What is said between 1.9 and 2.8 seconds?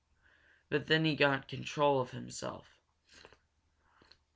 of himself.